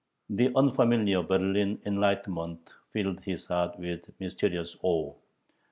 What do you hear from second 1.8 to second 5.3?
"enlightenment" filled his heart with mysterious awe.